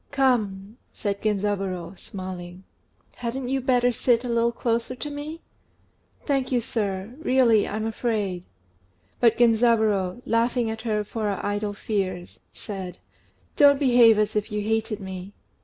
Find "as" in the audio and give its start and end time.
14.17-14.35